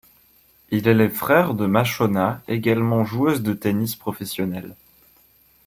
Il 0.71 0.87
est 0.87 0.95
le 0.95 1.09
frère 1.09 1.53
de 1.53 1.67
Mashona, 1.67 2.41
également 2.47 3.05
joueuse 3.05 3.43
de 3.43 3.53
tennis 3.53 3.95
professionnelle. 3.95 4.75